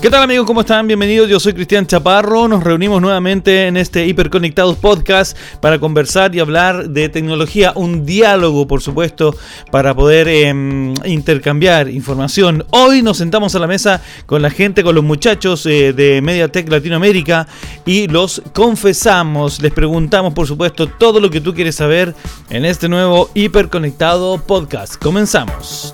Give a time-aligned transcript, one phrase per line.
[0.00, 0.46] ¿Qué tal amigos?
[0.46, 0.86] ¿Cómo están?
[0.86, 1.28] Bienvenidos.
[1.28, 2.48] Yo soy Cristian Chaparro.
[2.48, 7.72] Nos reunimos nuevamente en este Hiperconectados Podcast para conversar y hablar de tecnología.
[7.74, 9.34] Un diálogo, por supuesto,
[9.70, 12.64] para poder eh, intercambiar información.
[12.70, 16.70] Hoy nos sentamos a la mesa con la gente, con los muchachos eh, de Mediatek
[16.70, 17.46] Latinoamérica
[17.84, 19.60] y los confesamos.
[19.60, 22.14] Les preguntamos, por supuesto, todo lo que tú quieres saber
[22.48, 24.96] en este nuevo Hiperconectado Podcast.
[24.96, 25.92] Comenzamos.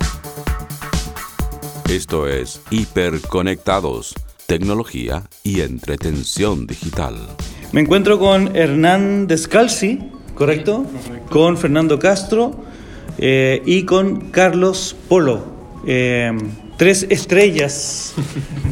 [1.89, 4.13] Esto es Hiperconectados,
[4.45, 7.15] tecnología y entretención digital.
[7.71, 9.99] Me encuentro con Hernán Descalzi,
[10.35, 10.85] ¿correcto?
[11.29, 12.61] Con Fernando Castro
[13.17, 15.45] eh, y con Carlos Polo.
[15.87, 16.33] Eh,
[16.77, 18.13] tres estrellas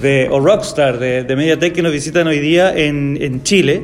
[0.02, 3.84] de, o rockstar de, de Mediatek que nos visitan hoy día en, Chile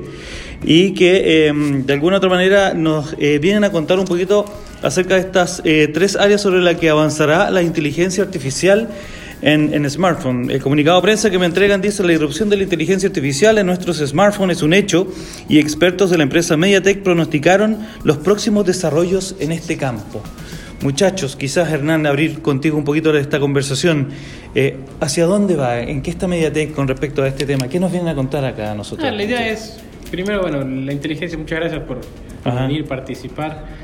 [0.63, 4.46] y que eh, de alguna otra manera nos eh, vienen a contar un poquito
[4.84, 8.90] acerca de estas eh, tres áreas sobre las que avanzará la inteligencia artificial
[9.41, 10.50] en, en smartphone.
[10.50, 13.66] El comunicado de prensa que me entregan dice la irrupción de la inteligencia artificial en
[13.66, 15.07] nuestros smartphones es un hecho
[15.49, 20.21] y expertos de la empresa Mediatek pronosticaron los próximos desarrollos en este campo.
[20.82, 24.10] Muchachos, quizás Hernán, abrir contigo un poquito esta conversación.
[24.55, 25.79] Eh, ¿Hacia dónde va?
[25.79, 27.68] ¿En qué está Mediatek con respecto a este tema?
[27.68, 29.07] ¿Qué nos vienen a contar acá a nosotros?
[29.07, 29.79] Ah, la idea es,
[30.10, 32.01] primero, bueno, la inteligencia, muchas gracias por,
[32.44, 32.63] Ajá.
[32.66, 33.80] venir, participar.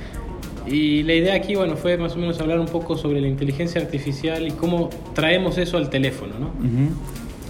[0.70, 3.82] Y la idea aquí, bueno, fue más o menos hablar un poco sobre la inteligencia
[3.82, 6.48] artificial y cómo traemos eso al teléfono, ¿no?
[6.48, 6.94] Ujú.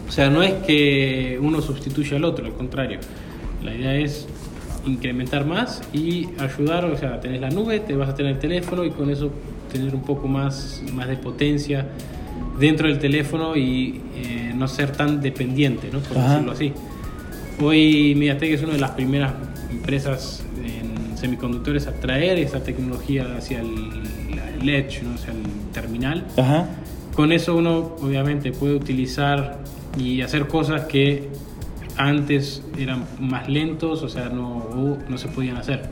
[0.07, 2.99] O sea, no es que uno sustituya al otro, al contrario.
[3.63, 4.27] La idea es
[4.85, 8.85] incrementar más y ayudar, o sea, tenés la nube, te vas a tener el teléfono
[8.85, 9.31] y con eso
[9.71, 11.87] tener un poco más, más de potencia
[12.59, 15.99] dentro del teléfono y eh, no ser tan dependiente, ¿no?
[15.99, 16.33] Por Ajá.
[16.33, 16.73] decirlo así.
[17.61, 19.33] Hoy Mediatek es una de las primeras
[19.71, 20.43] empresas
[21.19, 24.03] semiconductores a traer esa tecnología hacia el,
[24.61, 25.15] el edge, ¿no?
[25.15, 26.25] hacia el terminal.
[26.37, 26.67] Ajá.
[27.15, 29.59] Con eso uno obviamente puede utilizar
[29.97, 31.29] y hacer cosas que
[31.97, 35.89] antes eran más lentos, o sea, no, no se podían hacer.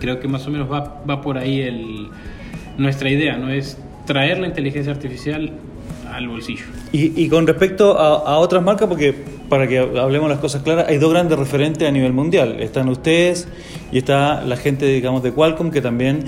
[0.00, 2.08] Creo que más o menos va, va por ahí el,
[2.76, 3.50] nuestra idea, ¿no?
[3.50, 5.52] Es traer la inteligencia artificial
[6.12, 6.64] al bolsillo.
[6.92, 9.14] Y, y con respecto a, a otras marcas, porque
[9.54, 12.56] para que hablemos las cosas claras, hay dos grandes referentes a nivel mundial.
[12.58, 13.46] Están ustedes
[13.92, 16.24] y está la gente, digamos, de Qualcomm, que también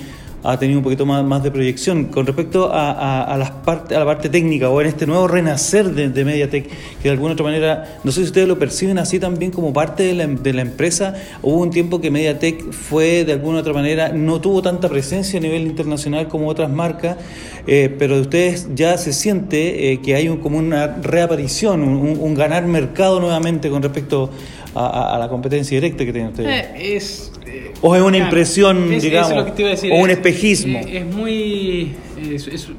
[0.49, 2.05] ha tenido un poquito más, más de proyección.
[2.05, 5.91] Con respecto a, a- las parte, a la parte técnica o en este nuevo renacer
[5.93, 9.19] de, de Mediatek, que de alguna otra manera, no sé si ustedes lo perciben así
[9.19, 13.33] también como parte de la, de la empresa, hubo un tiempo que Mediatek fue de
[13.33, 17.17] alguna otra manera, no tuvo tanta presencia a nivel internacional como otras marcas,
[17.67, 22.34] eh, pero de ustedes ya se siente eh, que hay un- como una reaparición, un,
[22.34, 24.31] ganar mercado nuevamente con respecto
[24.75, 26.67] a, a- a la competencia directa que tienen ustedes.
[26.67, 29.69] Eh, es, eh, O es una claro, impresión, es- digamos, es lo que te iba
[29.71, 30.78] a decir, o un es- espejismo.
[30.81, 31.94] eh, Es, muy.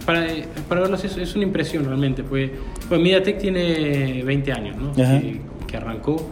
[0.05, 0.27] para,
[0.67, 2.23] para verlos es, es una impresión realmente.
[2.23, 2.49] Pues,
[2.87, 4.93] pues Mediatek tiene 20 años, ¿no?
[4.93, 6.27] Que, que arrancó.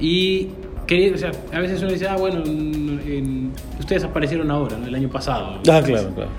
[0.00, 0.48] Y.
[0.86, 4.86] que, o sea, a veces uno dice, ah, bueno, en- ustedes aparecieron ahora, ¿no?
[4.86, 5.56] el año pasado.
[5.58, 6.30] Ah, claro, claro.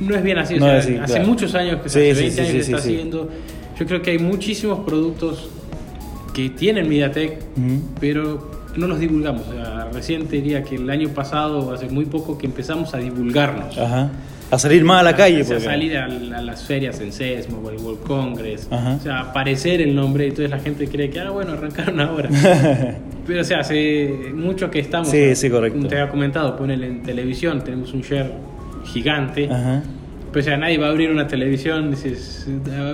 [0.00, 1.28] No es bien así, o No sea, es así, hace claro.
[1.28, 3.30] muchos años que Sí, se hace sí, 20 sí, años sí, que está haciendo.
[3.78, 5.48] Yo creo que hay muchísimos productos
[6.32, 7.82] que tienen Mediatek, Ujú.
[8.00, 9.42] pero no los divulgamos.
[9.48, 12.98] O sea, recién te diría que el año pasado, hace muy poco, que empezamos a
[12.98, 13.76] divulgarnos.
[13.78, 14.10] Ajá.
[14.48, 15.42] A salir más a la calle.
[15.42, 18.68] O sea, porque- salir a, a las ferias en CESMO o el World Congress.
[18.70, 18.94] Ajá.
[18.94, 20.24] O sea, aparecer el nombre.
[20.28, 22.28] Entonces la gente cree que, ah, bueno, arrancaron ahora.
[23.26, 25.08] Pero, o sea, hace mucho que estamos.
[25.08, 25.76] Sí, sí, correcto.
[25.78, 28.32] Como te había comentado, ponele en televisión, tenemos un share
[28.84, 29.48] gigante.
[29.50, 29.82] Ajá.
[30.36, 32.46] Pues o sea, nadie va a abrir una televisión, dices,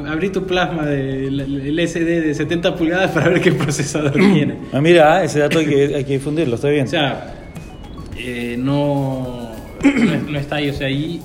[0.06, 4.58] abrí tu plasma del el SD de 70 pulgadas para ver qué procesador tiene.
[4.72, 6.86] Ah, mira, ah, ese dato hay que, hay que difundirlo, está bien.
[6.86, 7.34] O sea,
[8.16, 9.50] eh, no,
[9.82, 10.70] no, no está ahí.
[10.70, 11.20] O sea, ahí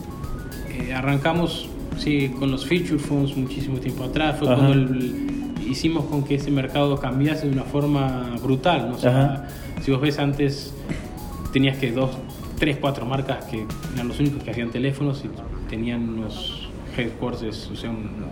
[0.71, 1.69] eh, arrancamos
[1.99, 4.37] sí, con los feature phones muchísimo tiempo atrás.
[4.39, 4.55] Fue Ajá.
[4.57, 5.13] cuando el-
[5.69, 8.89] hicimos con que ese mercado cambiase de una forma brutal.
[8.89, 8.95] ¿no?
[8.95, 9.47] O sea, Ajá.
[9.83, 10.73] si vos ves antes,
[11.53, 12.09] tenías que dos,
[12.57, 13.63] tres, cuatro marcas que
[13.93, 15.29] eran los únicos que hacían teléfonos y
[15.67, 16.67] tenían unos
[16.97, 18.27] headquarters, o sea, un-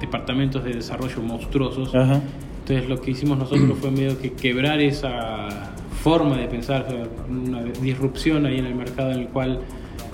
[0.00, 1.94] departamentos de desarrollo monstruosos.
[1.94, 2.20] Ajá.
[2.60, 5.72] Entonces lo que hicimos nosotros fue medio que quebrar esa
[6.02, 9.60] forma de pensar, una disrupción ahí en el mercado en el cual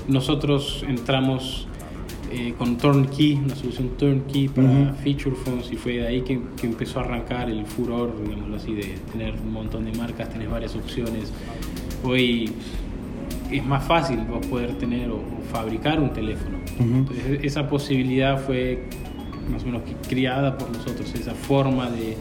[0.06, 1.66] nosotros entramos
[2.30, 4.94] eh, con Turnkey, una solución Turnkey para Ujú.
[5.02, 8.74] feature phones y fue de ahí que, que empezó a arrancar el furor, digámoslo así,
[8.74, 11.32] de tener un montón de marcas, tenés varias opciones.
[12.04, 12.52] Hoy
[13.50, 16.58] es más fácil vos poder tener o, o fabricar un teléfono.
[16.78, 18.84] Entonces esa posibilidad fue
[19.50, 22.16] más o menos que criada por nosotros, esa forma de,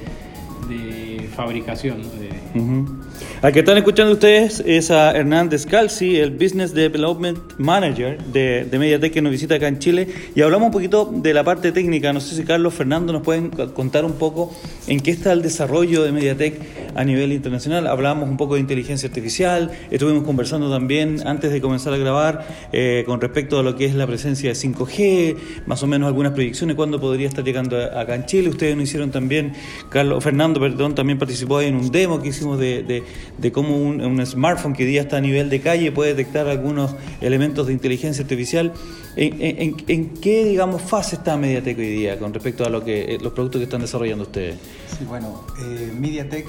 [0.70, 2.02] de fabricación.
[2.02, 2.10] ¿no?
[2.10, 3.07] De-.
[3.40, 8.80] Al que están escuchando ustedes es a Hernán Descalzi, el Business Development Manager de, de,
[8.80, 12.12] Mediatek que nos visita acá en Chile y hablamos un poquito de la parte técnica.
[12.14, 14.52] No sé si Carlos, Fernando nos pueden contar un poco
[14.88, 16.60] en qué está el desarrollo de Mediatek
[16.96, 17.86] a nivel internacional.
[17.86, 23.04] Hablábamos un poco de inteligencia artificial, estuvimos conversando también antes de comenzar a grabar eh,
[23.06, 25.38] con respecto a lo que es la presencia de 5G,
[25.68, 28.50] más o menos algunas proyecciones, cuándo podría estar llegando acá en Chile.
[28.50, 29.54] Ustedes nos hicieron también,
[29.90, 33.04] Carlos, Fernando, perdón, también participó ahí en un demo que hicimos de
[33.38, 36.96] de cómo un, smartphone que hoy día está a nivel de calle puede detectar algunos
[37.22, 38.74] elementos de inteligencia artificial.
[39.16, 43.34] ¿En, qué, digamos, fase está Mediatek hoy día con respecto a lo que, eh, los
[43.34, 44.58] productos que están desarrollando ustedes?
[44.98, 46.48] Sí, bueno, eh, Mediatek,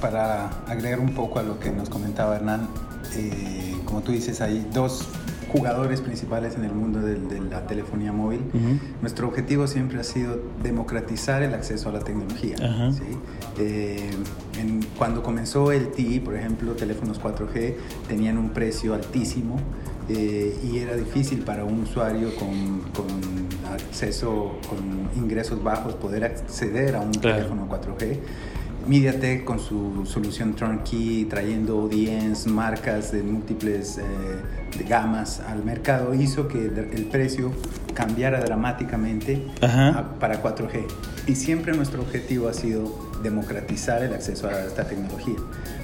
[0.00, 2.68] para agregar un poco a lo que nos comentaba Hernán,
[3.14, 5.06] eh, como tú dices, hay dos
[5.56, 8.40] jugadores principales en el mundo de, la telefonía móvil.
[9.00, 12.56] Nuestro objetivo siempre ha sido democratizar el acceso a la tecnología.
[13.58, 14.10] Eh,
[14.98, 17.74] cuando comenzó el TI, por ejemplo, teléfonos 4G
[18.08, 19.58] tenían un precio altísimo
[20.08, 22.80] eh, y era difícil para un usuario con,
[23.72, 28.18] acceso, con ingresos bajos, poder acceder a un teléfono 4G.
[28.86, 34.04] MediaTek con su solución turnkey, trayendo ODS, marcas de múltiples eh,
[34.88, 37.52] gamas al mercado, hizo que el precio
[37.94, 39.42] cambiara dramáticamente
[40.20, 40.86] para 4G.
[41.26, 45.36] Y siempre nuestro objetivo ha sido democratizar el acceso a esta tecnología.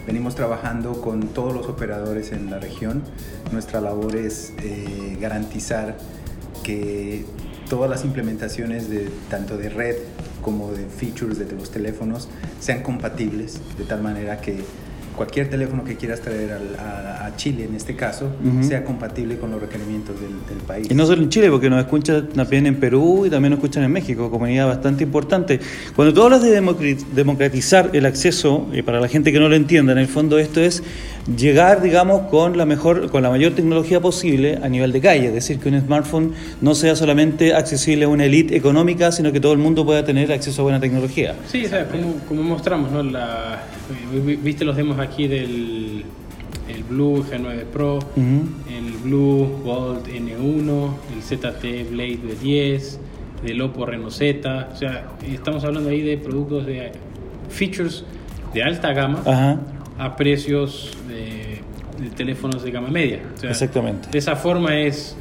[0.07, 3.03] Venimos trabajando con todos los operadores en la región.
[3.51, 5.97] Nuestra labor es eh, garantizar
[6.63, 7.25] que
[7.69, 9.97] todas las implementaciones de tanto de red
[10.43, 12.29] como de features de los teléfonos
[12.61, 14.63] sean compatibles de tal manera que
[15.17, 18.31] cualquier teléfono que quieras traer a, Chile, en este caso,
[18.61, 20.87] sea compatible con los requerimientos del, país.
[20.91, 23.85] Y no solo en Chile, porque nos escuchan también en Perú y también nos escuchan
[23.85, 25.59] en México, comunidad bastante importante.
[25.97, 26.51] Cuando tú hablas de
[27.15, 30.61] democratizar el acceso, y para la gente que no lo entienda, en el fondo esto
[30.61, 30.83] es
[31.37, 35.35] llegar, digamos, con la mejor, con la mayor tecnología posible a nivel de calle, es
[35.35, 39.53] decir, que un smartphone no sea solamente accesible a una elite económica, sino que todo
[39.53, 41.35] el mundo pueda tener acceso a buena tecnología.
[41.49, 43.03] Sí, como, como mostramos, ¿no?
[43.03, 43.63] La,
[44.43, 46.05] viste los demos aquí del
[46.69, 52.99] el Blue G9 Pro, el Blue Bolt N1, el ZT Blade B10,
[53.45, 56.93] del Oppo Reno Z, o sea, estamos hablando ahí de productos de
[57.49, 58.05] features
[58.55, 59.59] de alta gama
[59.99, 61.61] a precios de,
[62.17, 63.21] teléfonos de gama media.
[63.43, 64.09] Exactamente.
[64.11, 65.17] De esa forma es...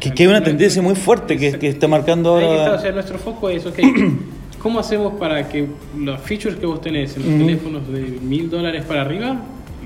[0.00, 2.74] Que, hay una tendencia muy fuerte que, que está marcando ahora...
[2.74, 3.78] o sea, nuestro foco es, ok,
[4.64, 8.82] ¿cómo hacemos para que los features que vos tenés en los teléfonos de mil dólares
[8.86, 9.42] para arriba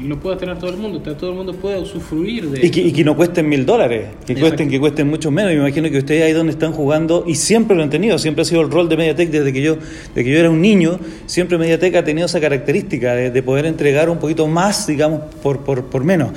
[0.06, 2.92] lo pueda tener todo el mundo, todo el mundo puede usufruir de y que, y
[2.92, 5.50] que no cuesten mil dólares, que cuesten, que cuesten mucho menos.
[5.50, 8.44] Me imagino que ustedes ahí donde están jugando, y siempre lo han tenido, siempre ha
[8.44, 9.78] sido el rol de Mediatek desde que yo,
[10.14, 14.08] de que yo era un niño, siempre Mediatek ha tenido esa característica de, poder entregar
[14.08, 16.30] un poquito más, digamos, por, por, por menos.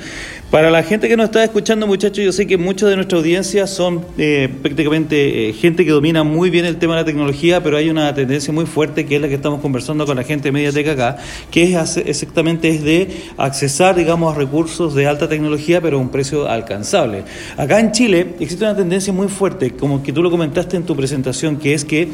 [0.52, 3.66] Para la gente que nos está escuchando, muchachos, yo sé que muchos de nuestra audiencia
[3.66, 7.78] son eh, prácticamente eh, gente que domina muy bien el tema de la tecnología, pero
[7.78, 10.52] hay una tendencia muy fuerte que es la que estamos conversando con la gente de
[10.52, 11.16] Mediatek acá,
[11.50, 13.08] que es exactamente es de
[13.38, 17.24] accesar, digamos, a recursos de alta tecnología, pero a un precio alcanzable.
[17.56, 20.94] Acá en Chile existe una tendencia muy fuerte, como que tú lo comentaste en tu
[20.94, 22.10] presentación, que es que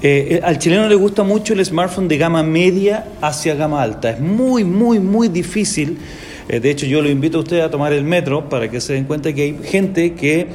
[0.00, 4.08] eh, al chileno le gusta mucho el smartphone de gama media hacia gama alta.
[4.08, 5.98] Es muy, muy, muy difícil
[6.48, 8.92] eh, de hecho, yo lo invito a usted a tomar el metro para que se
[8.92, 10.48] den cuenta que hay gente que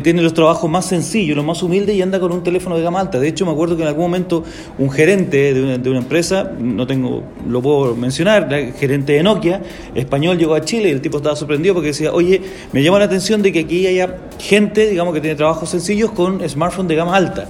[0.00, 3.00] tiene los trabajos más sencillos, los más humildes y anda con un teléfono de gama
[3.00, 3.18] alta.
[3.20, 4.44] De hecho, me acuerdo que en algún momento
[4.78, 9.62] un gerente de una, empresa, no tengo, lo puedo mencionar, gerente de Nokia,
[9.94, 12.40] español, llegó a Chile y el tipo estaba sorprendido porque decía, oye,
[12.72, 16.46] me llama la atención de que aquí haya gente, digamos, que tiene trabajos sencillos con
[16.48, 17.46] smartphone de gama alta.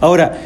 [0.00, 0.38] Ahora,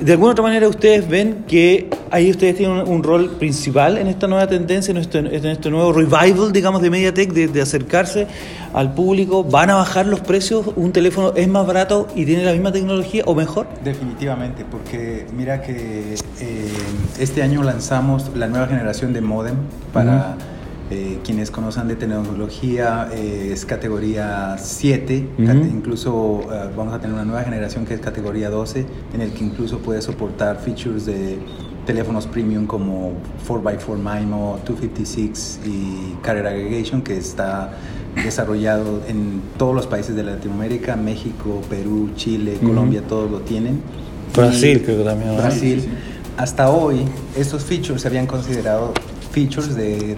[0.00, 4.26] de alguna otra manera ustedes ven que ahí ustedes tienen un, rol principal en esta
[4.26, 8.26] nueva tendencia, en este, en este nuevo revival, digamos, de MediaTek, de, acercarse
[8.72, 9.44] al público.
[9.44, 10.66] ¿Van a bajar los precios?
[10.76, 13.66] ¿Un teléfono es más barato y tiene la misma tecnología o mejor?
[13.84, 16.68] Definitivamente, porque mira que eh,
[17.18, 19.56] este año lanzamos la nueva generación de modem
[19.92, 20.36] para...
[20.92, 27.24] Eh, quienes conocen de tecnología eh, es categoría 7, incluso eh, vamos a tener una
[27.24, 31.38] nueva generación que es categoría 12, en el que incluso puede soportar features de
[31.86, 33.12] teléfonos premium como
[33.48, 37.70] 4x4 MIMO, 256 y Carrier Aggregation, que está
[38.24, 43.80] desarrollado en todos los países de Latinoamérica, México, Perú, Chile, Colombia, todos lo tienen.
[44.34, 45.36] Brasil creo que también.
[45.36, 45.88] Brasil.
[46.36, 47.04] Hasta hoy,
[47.36, 48.92] estos features se habían considerado
[49.30, 50.16] features de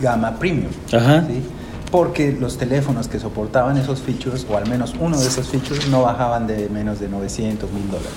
[0.00, 0.70] gama premium.
[1.90, 6.02] Porque los teléfonos que soportaban esos features, o al menos uno de esos features, no
[6.02, 8.12] bajaban de menos de 900 mil dólares.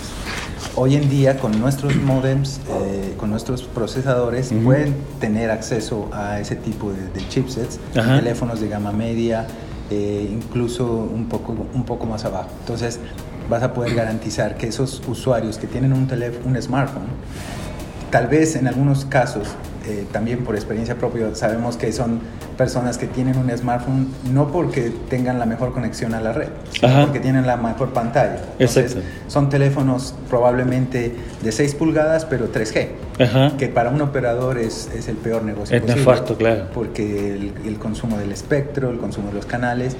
[0.75, 6.55] hoy en día con nuestros modems, eh, con nuestros procesadores, pueden tener acceso a ese
[6.55, 8.17] tipo de, de chipsets, Ajá.
[8.17, 9.45] teléfonos de gama media,
[9.91, 12.49] eh, incluso un poco, un poco más abajo.
[12.59, 12.99] Entonces
[13.49, 17.07] vas a poder garantizar que esos usuarios que tienen un, teléfono, un smartphone,
[18.11, 19.47] tal vez en algunos casos,
[19.89, 22.19] eh, también por experiencia propia, sabemos que son
[22.57, 26.87] personas que tienen un smartphone no porque tengan la mejor conexión a la red, sino
[26.87, 27.01] Ajá.
[27.05, 28.37] porque tienen la mejor pantalla.
[28.59, 29.09] Entonces, Exacto.
[29.27, 33.57] son teléfonos probablemente de 6 pulgadas, pero 3G, Ajá.
[33.57, 35.99] que para un operador es, es el peor negocio Es posible.
[36.05, 36.65] nefasto, claro.
[36.73, 39.95] Porque el, el consumo del espectro, el consumo de los canales,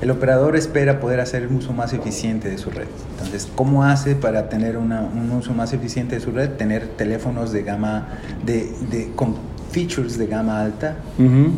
[0.00, 2.86] el operador espera poder hacer un uso más eficiente de su red.
[3.12, 6.50] Entonces, ¿cómo hace para tener una- un uso más eficiente de su red?
[6.50, 8.08] Tener teléfonos de gama,
[8.44, 9.36] de, de- con
[9.70, 11.52] features de gama alta, Ujú.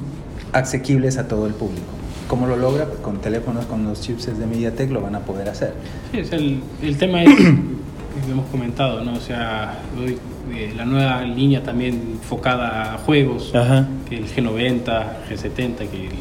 [0.52, 1.86] asequibles a todo el público.
[2.28, 2.86] ¿Cómo lo logra?
[2.86, 5.74] Pues con teléfonos con los chipsets de MediaTek lo van a poder hacer.
[6.12, 9.14] Sí, sea, el, el tema es, que hemos comentado, ¿no?
[9.14, 10.18] O sea, hoy,
[10.52, 13.86] eh, la nueva línea también enfocada a juegos, Ajá.
[14.08, 16.12] que el G90, G70, que el-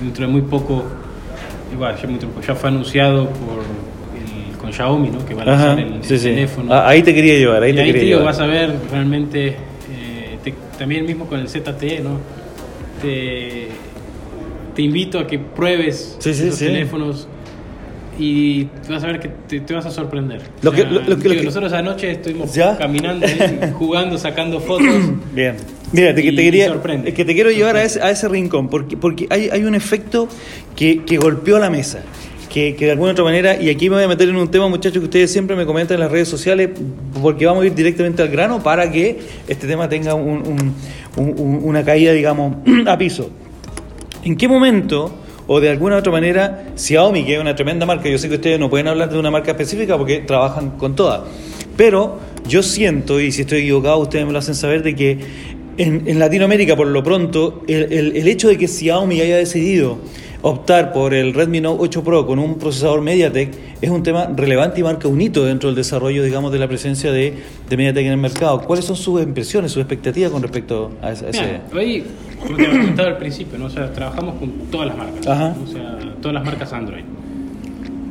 [0.00, 0.84] dentro de muy poco,
[1.72, 2.08] igual, ya,
[2.46, 5.24] ya fue anunciado por el, con Xiaomi, ¿no?
[5.24, 5.66] Que va a Ajá.
[5.74, 6.28] lanzar el, el Sí, sí.
[6.30, 6.72] teléfono.
[6.72, 8.24] Ah, ahí te quería llevar, ahí y te ahí quería te llevar.
[8.24, 12.18] vas a ver realmente, eh, te- también mismo con el ZTE, ¿no?
[13.02, 13.68] Te,
[14.74, 16.66] te invito a que pruebes Sí, sí, esos sí.
[16.66, 17.28] teléfonos
[18.18, 20.42] y vas a ver que te, te vas a sorprender.
[20.62, 22.76] Lo O que- sea, lo- lo digo, lo que- nosotros anoche estuvimos ¿Ya?
[22.76, 23.26] caminando,
[23.78, 24.86] jugando, sacando fotos.
[25.34, 25.56] Bien.
[25.92, 28.68] Mira, te, Y- te quería, es que te quiero llevar a ese, a ese rincón,
[28.68, 30.28] porque, porque hay, hay un efecto
[30.76, 32.00] que, que golpeó la mesa.
[32.52, 34.68] Que, que de alguna otra manera, y aquí me voy a meter en un tema,
[34.68, 36.70] muchachos, que ustedes siempre me comentan en las redes sociales,
[37.20, 40.74] porque vamos a ir directamente al grano para que este tema tenga un- un-
[41.36, 42.56] un- una caída, digamos,
[42.86, 43.30] a piso.
[44.24, 45.14] ¿En qué momento,
[45.48, 48.60] o de alguna otra manera, Xiaomi, que es una tremenda marca, yo sé que ustedes
[48.60, 51.22] no pueden hablar de una marca específica porque trabajan con todas,
[51.76, 55.18] pero yo siento, y si estoy equivocado, ustedes me lo hacen saber, de que
[55.78, 59.98] en, Latinoamérica, por lo pronto, el, el- el hecho de que Xiaomi haya decidido
[60.42, 64.80] optar por el Redmi Note 8 Pro con un procesador MediaTek es un tema relevante
[64.80, 67.34] y marca un hito dentro del desarrollo, digamos, de la presencia de,
[67.68, 68.60] de MediaTek en el mercado.
[68.62, 71.26] ¿Cuáles son sus impresiones, sus expectativas con respecto a ese...
[71.32, 72.04] Mira, hoy,
[72.40, 73.66] como te había comentado al principio, ¿no?
[73.66, 77.04] o sea, trabajamos con todas las marcas, o sea, todas las marcas Android.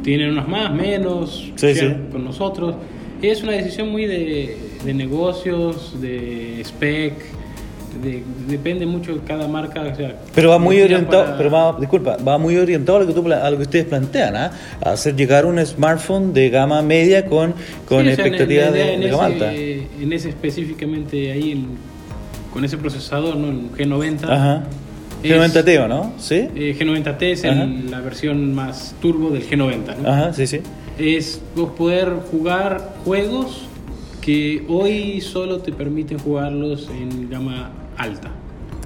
[0.03, 1.87] Tienen unas más, menos, Sí, sí.
[2.11, 2.75] con nosotros.
[3.21, 7.13] Es una decisión muy de, de negocios, de spec,
[8.01, 9.81] de- depende mucho de cada marca.
[9.81, 13.07] O sea, Pero va muy orientado, para- pero va, disculpa, va muy orientado a lo
[13.07, 14.51] que, tú, a lo que ustedes plantean, ¿ah?
[14.83, 17.53] a hacer llegar un smartphone de gama media con,
[17.87, 18.25] con Sí, o sea,
[18.71, 19.53] de, en de gama alta.
[19.53, 21.65] En ese específicamente ahí, el-
[22.53, 23.49] con ese procesador, ¿no?
[23.49, 24.23] el G90.
[24.29, 24.63] Ajá.
[25.23, 26.13] es- G90 Teo, ¿no?
[26.17, 26.47] ¿Sí?
[26.55, 29.95] eh, G90T es el- la versión más turbo del G90.
[30.01, 30.09] ¿no?
[30.09, 30.61] Ajá, sí, sí.
[30.99, 33.63] es vos poder jugar juegos
[34.21, 38.29] que hoy solo te permiten jugarlos en gama alta.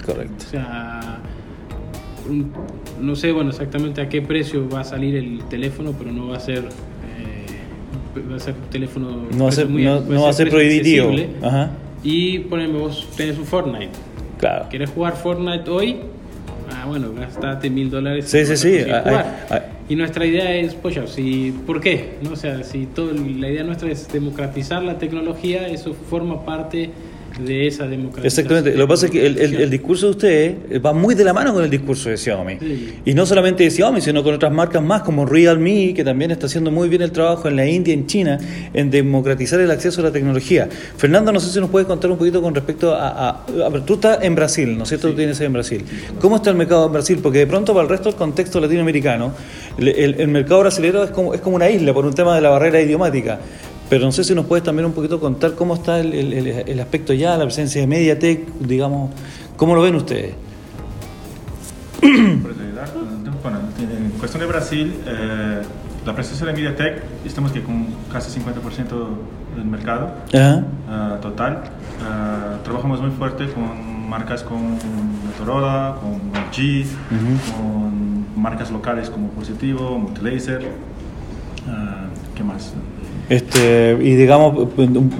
[0.06, 0.34] Correcto.
[0.48, 1.20] O sea,
[2.30, 2.52] un-
[3.02, 6.38] no sé bueno exactamente a qué precio va a salir el teléfono, pero no va
[6.38, 10.30] a ser eh, va a ser teléfono No va a ser, muy- no, no va
[10.30, 11.12] a ser prohibitivo.
[11.44, 11.72] Ajá.
[12.04, 13.90] Y poneme vos tenés un Fortnite.
[14.40, 14.66] Claro.
[14.70, 15.98] ¿Querés jugar Fortnite hoy?
[16.74, 18.26] Ah, bueno, gastate mil dólares.
[18.28, 18.78] Sí, sí, sí.
[19.90, 22.16] Y nuestra idea es, pues ya, si, ¿por qué?
[22.24, 22.32] ¿No?
[22.32, 26.90] O sea, si todo, la idea nuestra es democratizar la tecnología, eso forma parte
[27.40, 28.26] de esa democratización.
[28.26, 28.78] Exactamente.
[28.78, 31.34] Lo que pasa es que el, el- el discurso de ustedes va muy de la
[31.34, 32.58] mano con el discurso de Xiaomi.
[32.60, 32.94] Sí.
[33.06, 36.46] Y no solamente de Xiaomi, sino con otras marcas más como Realme, que también está
[36.48, 38.38] haciendo muy bien el trabajo en la India en China
[38.74, 40.68] en democratizar el acceso a la tecnología.
[40.98, 43.30] Fernando, no sé si nos puedes contar un poquito con respecto a...
[43.30, 43.46] a-
[43.86, 45.10] tú estás en Brasil, ¿no es cierto?
[45.10, 45.84] Tú tienes ahí en Brasil.
[46.20, 47.20] ¿Cómo está el mercado en Brasil?
[47.24, 49.34] Porque de pronto para el resto del contexto latinoamericano,
[49.78, 52.42] el, el- el mercado brasileño es como, es como una isla por un tema de
[52.42, 53.40] la barrera idiomática.
[53.92, 57.12] Pero no sé si nos puedes también un poquito contar cómo está el, el- aspecto
[57.12, 59.12] ya, la presencia de Mediatek, digamos,
[59.58, 60.34] ¿cómo lo ven ustedes?
[62.02, 65.62] Bueno, en cuestión de Brasil, eh,
[66.06, 68.88] la presencia de MediaTek, estamos que con casi 50%
[69.58, 70.12] del mercado
[70.90, 71.56] eh, total.
[71.66, 74.78] Eh, trabajamos muy fuerte con marcas como
[75.26, 76.86] Motorola, con LG,
[77.58, 80.66] con marcas locales como Positivo, Multilaser.
[82.36, 82.74] ¿Qué más?
[83.30, 84.68] Este, y digamos,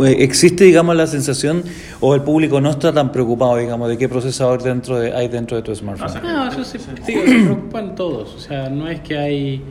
[0.06, 1.64] existe digamos la sensación
[2.02, 5.56] o el público no está tan preocupado digamos de qué procesador dentro de, hay dentro
[5.58, 6.10] de tu smartphone.
[6.26, 6.50] Ah.
[6.50, 6.78] No, eso se,
[7.08, 8.36] digo, se preocupan todos.
[8.36, 9.62] O sea, no es que hay.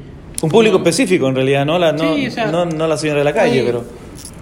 [0.42, 2.96] Un público no- específico en realidad, no la, no, Sí, o sea, no, no la
[2.96, 3.84] señora de la calle, hay- pero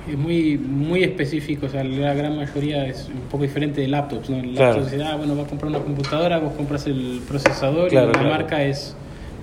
[0.09, 4.31] Es muy, muy específico, o sea, la gran mayoría es un poco diferente de laptops,
[4.31, 4.39] ¿no?
[4.39, 4.83] El Claro.
[4.85, 8.19] dice, ah, bueno, va a comprar una computadora, vos compras el procesador Claro, y la
[8.21, 8.31] claro.
[8.37, 8.95] marca es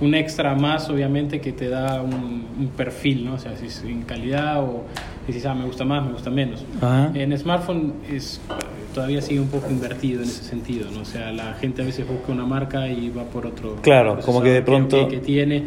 [0.01, 3.35] un extra más, obviamente, que te da un, un perfil, ¿no?
[3.35, 4.83] O sea, si es en calidad o,
[5.27, 6.63] dices, ah, me gusta más, me gusta menos.
[6.81, 7.11] Ajá.
[7.13, 8.41] En smartphone es
[8.93, 11.01] todavía sigue un poco invertido en ese sentido, ¿no?
[11.01, 13.75] O sea, la gente a veces busca una marca y va por otro.
[13.81, 15.63] Claro, como que de pronto- que, que tiene.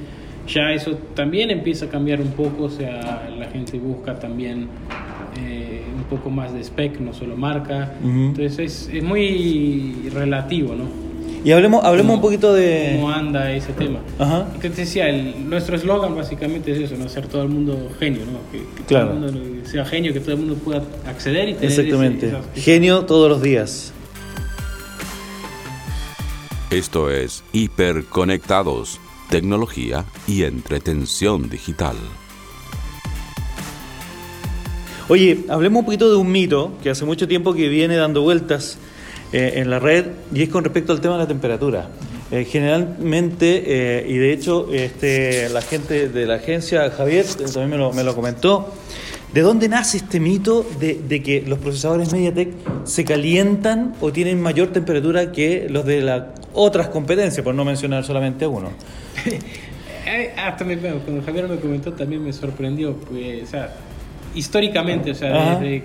[0.46, 4.68] Ya eso también empieza a cambiar un poco, o sea, la gente busca también
[5.38, 7.92] eh, un poco más de spec, no solo marca.
[8.02, 10.84] Entonces es, es muy relativo, ¿no?
[11.48, 12.96] Y hablemos, hablemos un poquito de...
[12.96, 14.00] ¿Cómo anda ese tema?
[14.18, 14.48] Ajá.
[14.60, 17.06] Que te decía, el- nuestro eslogan básicamente es eso, ¿no?
[17.06, 18.40] Hacer todo el mundo genio, ¿no?
[18.52, 19.12] Que, que Claro.
[19.14, 22.26] todo el mundo sea genio, que todo el mundo pueda acceder y tener Exactamente.
[22.26, 23.94] ese- esa- Genio todos los días.
[26.70, 29.00] Esto es Hiperconectados,
[29.30, 31.96] tecnología y entretención digital.
[35.08, 38.76] Oye, hablemos un poquito de un mito que hace mucho tiempo que viene dando vueltas
[39.32, 41.88] eh, en la red y es con respecto al tema de la temperatura.
[42.30, 47.76] Eh, generalmente, eh, y de hecho este, la gente de la agencia, Javier, también me
[47.78, 48.74] lo, me lo comentó,
[49.32, 52.50] ¿de dónde nace este mito de, de que los procesadores MediaTek
[52.84, 58.04] se calientan o tienen mayor temperatura que los de las otras competencias, por no mencionar
[58.04, 58.70] solamente uno?
[60.06, 63.74] Eh, Hasta me, bueno, cuando Javier me comentó también me sorprendió, pues, o sea,
[64.34, 65.60] históricamente, o sea, Ajá.
[65.60, 65.82] desde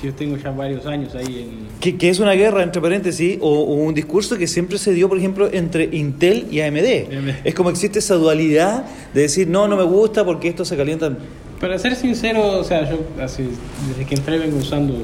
[0.00, 1.80] que yo tengo ya varios años ahí en...
[1.80, 5.08] Que, que es una guerra, entre paréntesis, o, o un discurso que siempre se dio,
[5.08, 6.76] por ejemplo, entre Intel y AMD.
[6.76, 7.30] AMD.
[7.44, 11.18] Es como existe esa dualidad de decir, no, no me gusta porque estos se calientan.
[11.60, 13.42] Para ser sincero, o sea, yo hace,
[13.88, 14.94] desde que entré vengo usando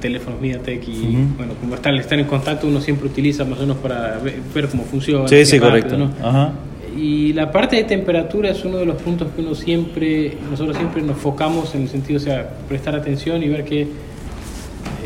[0.00, 1.36] teléfonos MediaTek y, Ujú.
[1.36, 4.68] bueno, como estar, estar en contacto uno siempre utiliza más o menos para ver, ver
[4.68, 5.28] cómo funciona.
[5.28, 5.96] Sí, sí, rápido, correcto.
[5.96, 6.28] ¿no?
[6.28, 6.52] Ajá.
[6.96, 11.02] Y la parte de temperatura es uno de los puntos que uno siempre, nosotros siempre
[11.02, 13.86] nos focamos en el sentido, o sea, prestar atención y ver que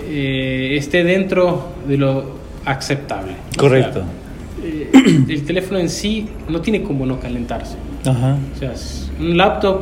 [0.08, 3.32] eh, esté dentro de lo aceptable.
[3.56, 4.00] O Correcto.
[4.00, 4.90] sea, eh,
[5.28, 7.76] el teléfono en sí no tiene como no calentarse.
[8.04, 8.36] Ajá.
[8.54, 8.72] O sea,
[9.20, 9.80] un laptop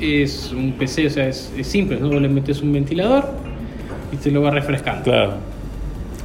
[0.00, 2.08] es un PC, o sea, es, es simple, ¿no?
[2.18, 3.30] Le metes un ventilador
[4.12, 5.02] y te lo va refrescando.
[5.04, 5.34] Claro.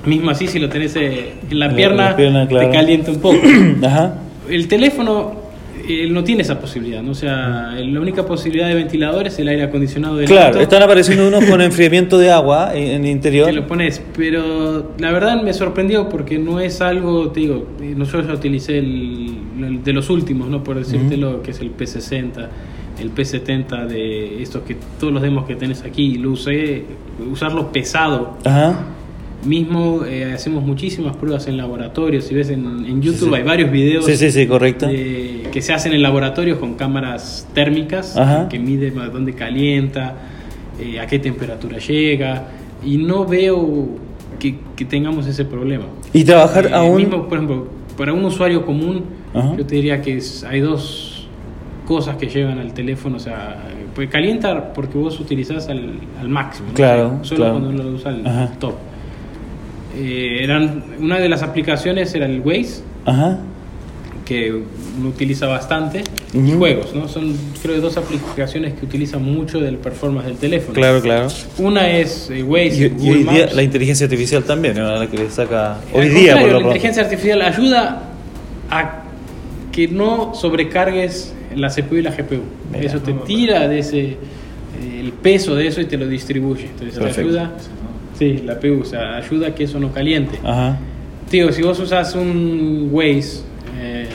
[0.06, 2.68] Mismo así, si lo tenés eh, en la La- pierna, la pierna, claro.
[2.70, 3.38] te calienta un poco.
[3.86, 4.16] Ajá.
[4.50, 5.47] El teléfono
[5.88, 7.12] él no tiene esa posibilidad, ¿no?
[7.12, 10.84] O sea, la única posibilidad de ventilador es el aire acondicionado del Claro, auto, están
[10.84, 13.54] apareciendo unos con enfriamiento de agua en, el interior.
[13.54, 18.28] lo pones, pero la verdad me sorprendió porque no es algo, te digo, eh, nosotros
[18.28, 20.64] ya utilicé el, el de los últimos, ¿no?
[20.64, 22.48] Por decírtelo, que es el P60,
[23.00, 26.84] el P70 de estos que todos los demos que tenés aquí, lo usé,
[27.32, 28.38] usarlo pesado.
[28.44, 28.97] Ajá.
[29.48, 32.26] Mismo eh, hacemos muchísimas pruebas en laboratorios.
[32.26, 34.88] Si ves en, en YouTube Sí, hay varios videos Sí, sí, sí, correcto.
[34.88, 38.50] de- que se hacen en laboratorios con cámaras térmicas Ajá.
[38.50, 40.16] que miden a dónde calienta,
[40.82, 42.48] eh, a qué temperatura llega.
[42.84, 43.88] Y no veo
[44.38, 45.86] que, que tengamos ese problema.
[46.14, 46.98] Y trabajar Eh, aún.
[46.98, 49.56] mismo, por ejemplo, para un usuario común, Ajá.
[49.58, 51.28] yo te diría que es- hay dos
[51.88, 53.16] cosas que llevan al teléfono.
[53.16, 53.64] O sea,
[53.96, 56.68] pues calienta porque vos utilizás al, al máximo.
[56.68, 56.74] ¿no?
[56.74, 57.54] Claro, Solo claro.
[57.54, 58.52] cuando uno lo usa al Ajá.
[58.60, 58.74] top.
[59.98, 63.40] Eh, eran, una de las aplicaciones era el Waze, Ajá.
[64.26, 67.08] que uno utiliza bastante, y juegos, ¿no?
[67.08, 70.74] Son creo dos aplicaciones que utilizan mucho del performance del teléfono.
[70.74, 71.28] Claro, claro.
[71.58, 74.92] Una es eh, Waze, y Google hoy día la inteligencia artificial también, ¿no?
[74.96, 75.78] la que le saca.
[75.94, 76.68] Hoy Al día, por lo la pronto.
[76.68, 78.04] inteligencia artificial ayuda
[78.70, 79.04] a
[79.72, 82.42] que no sobrecargues la CPU y la GPU.
[82.72, 82.86] Mira.
[82.86, 84.18] eso te tira de ese eh,
[85.00, 86.66] el peso de eso y te lo distribuye.
[86.66, 87.52] Entonces te ayuda,
[88.18, 90.40] sí, la PU, o sea, ayuda a que eso no caliente.
[90.44, 90.78] Ajá.
[91.30, 93.42] Tío, si vos usas un Waze
[93.80, 94.08] eh,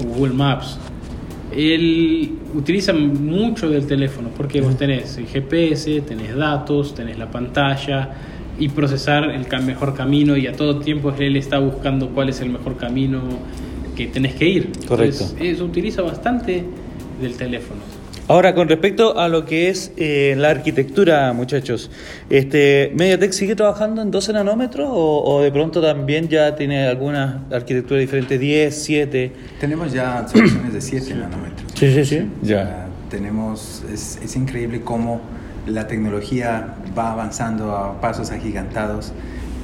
[0.00, 0.78] o Google Maps,
[1.54, 8.10] él utiliza mucho del teléfono porque vos tenés el GPS, tenés datos, tenés la pantalla
[8.58, 12.48] y procesar el mejor camino y a todo tiempo él está buscando cuál es el
[12.48, 13.22] mejor camino
[13.94, 14.72] que tenés que ir.
[14.86, 15.24] Correcto.
[15.24, 16.64] Entonces, eso utiliza bastante
[17.20, 17.80] del teléfono.
[18.28, 21.90] Ahora, con respecto a lo que es eh, la arquitectura, muchachos,
[22.28, 27.44] este, ¿MediaTek sigue trabajando en 12 nanómetros o, o de pronto también ya tiene alguna
[27.52, 29.32] arquitectura diferente, 10, 7?
[29.60, 31.70] Tenemos ya soluciones de 7 nanómetros.
[31.74, 32.28] Sí, sí, sí.
[32.42, 35.20] Ya tenemos, es, es increíble cómo
[35.66, 39.12] la tecnología va avanzando a pasos agigantados.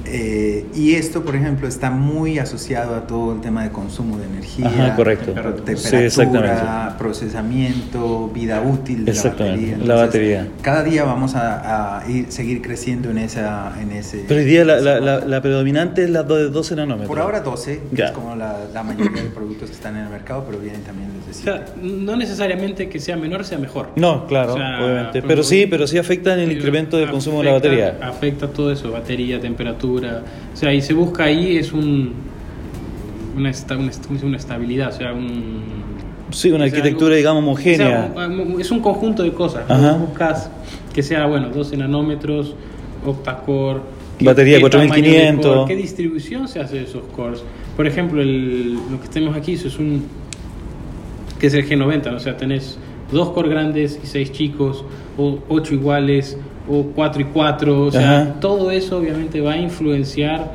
[0.04, 4.24] Eh, y esto, por ejemplo, está muy asociado a todo el tema de consumo de
[4.26, 5.26] energía, Ajá, correcto.
[5.32, 9.86] temperatura, Sí, procesamiento, vida útil de la Exactamente, batería.
[9.86, 10.48] la batería.
[10.62, 14.24] Cada día vamos a, a ir, seguir creciendo en, esa, en ese...
[14.26, 17.08] Pero hoy día la, la, la, la predominante es la de 12 nanómetros.
[17.08, 20.10] Por ahora 12, que es como la, la mayoría de productos que están en el
[20.10, 21.42] mercado, pero vienen también desde O 7.
[21.66, 23.88] sea, no necesariamente que sea menor sea mejor.
[23.96, 25.20] No, claro, O sea, obviamente.
[25.22, 27.98] por Pero sí, pero sí afectan el incremento del consumo de la afecta- batería.
[28.08, 30.22] Afecta todo eso, batería, temperatura.
[30.52, 32.12] O sea, y se busca ahí es un
[33.36, 33.90] una, esta- una,
[34.24, 35.62] una estabilidad, o sea, un,
[36.30, 38.12] Sí, una arquitectura, algo- digamos, homogénea.
[38.14, 38.28] sea,
[38.60, 39.64] es un conjunto de cosas.
[39.68, 39.94] Ajá.
[39.94, 40.50] Buscas
[40.94, 42.54] que sea, bueno, 12 nanómetros,
[43.06, 43.80] octa-core.
[44.20, 45.42] Batería qué 4500.
[45.42, 47.42] tamaño de core, ¿Qué distribución se hace de esos cores?
[47.76, 50.04] Por ejemplo, el- lo que tenemos aquí eso es un.
[51.42, 52.16] Que es el G90, ¿no?
[52.18, 52.78] o sea, tenés
[53.10, 54.84] dos core grandes y seis chicos,
[55.18, 56.38] o ocho iguales,
[56.70, 57.82] o cuatro y cuatro.
[57.86, 58.34] O sea, Ajá.
[58.40, 60.54] todo eso obviamente va a influenciar.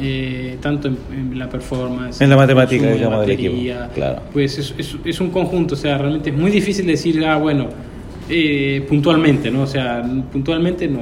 [0.00, 4.22] eh, tanto en, en la performance, En la matemática, consumo de digamos, del equipo, claro.
[4.32, 7.66] pues es, es- es un conjunto, o sea, realmente es muy difícil decir, ah, bueno,
[8.28, 9.62] eh, puntualmente, ¿no?
[9.62, 11.00] O sea, puntualmente no,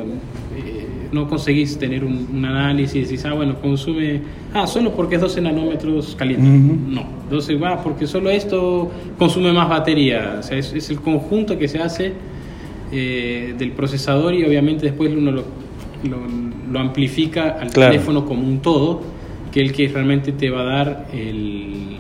[1.13, 4.21] no conseguís tener un, un análisis y decís, ah, bueno, consume,
[4.55, 6.47] ah, solo porque es 12 nanómetros caliente.
[6.49, 6.79] Ujú.
[6.89, 11.59] No, 12 va, porque solo esto consume más batería, o sea, es, es el conjunto
[11.59, 12.13] que se hace
[12.93, 15.43] eh, del procesador y obviamente después uno lo,
[16.09, 17.93] lo- lo amplifica al Claro.
[17.93, 19.01] teléfono como un todo,
[19.53, 21.97] que el que realmente te va a dar el...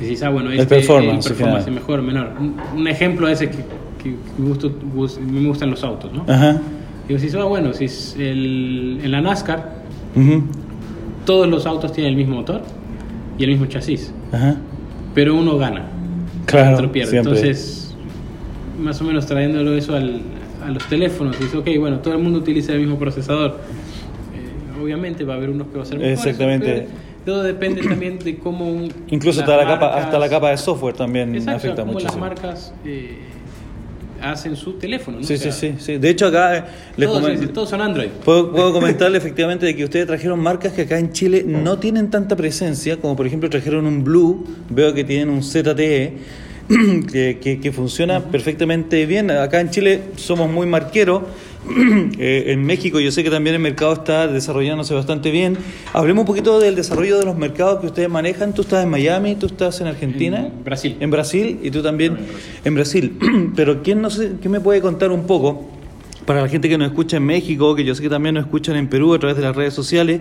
[0.00, 1.80] Decís, ah, bueno, El este, performance, el performance final.
[1.80, 2.32] mejor o menor.
[2.40, 3.58] Un, un ejemplo ese que,
[4.02, 6.24] que me, gusto- gus- me gustan los autos, ¿no?
[6.26, 6.60] Ajá.
[7.08, 9.82] Y decís, ah, bueno, si es el, en la NASCAR
[10.14, 10.44] Ujú.
[11.26, 12.62] todos los autos tienen el mismo motor
[13.38, 14.56] y el mismo chasis, Ajá.
[15.14, 15.86] pero uno gana,
[16.46, 17.10] Claro, otro pierde.
[17.10, 17.32] siempre.
[17.32, 17.94] Entonces,
[18.80, 20.20] más o menos trayéndolo eso al-
[20.64, 23.58] a los teléfonos, dices, ok, bueno, todo el mundo utiliza el mismo procesador.
[24.34, 26.66] Eh, obviamente va a haber unos que va a ser mejores, Exactamente.
[26.88, 28.82] pero Todo depende también de cómo...
[29.08, 32.16] Incluso hasta la, capa, marcas- hasta la capa de software también Exacto, afecta cómo las
[32.18, 33.18] marcas eh,
[34.22, 35.24] hacen su teléfono, ¿no?
[35.24, 35.98] Sí, O sea, sí, sí, sí.
[35.98, 36.64] De hecho, acá eh,
[36.96, 38.08] les Todos, todos son Android.
[38.24, 42.10] Puedo, puedo comentarle efectivamente de que ustedes trajeron marcas que acá en Chile no tienen
[42.10, 46.12] tanta presencia, como por ejemplo trajeron un Blue, veo que tienen un ZTE,
[47.12, 49.30] que, que- que funciona perfectamente bien.
[49.30, 51.22] Acá en Chile somos muy marqueros.
[52.18, 55.56] Eh, en México yo sé que también el mercado está desarrollándose bastante bien.
[55.92, 58.54] Hablemos un poquito del desarrollo de los mercados que ustedes manejan.
[58.54, 60.46] Tú estás en Miami, tú estás en Argentina.
[60.46, 60.96] En Brasil.
[61.00, 62.18] En Brasil y tú también
[62.64, 63.18] en Brasil.
[63.56, 65.68] Pero ¿quién, no sé, ¿quién me puede contar un poco?
[66.26, 68.76] Para la gente que nos escucha en México, que yo sé que también nos escuchan
[68.76, 70.20] en Perú a través de las redes sociales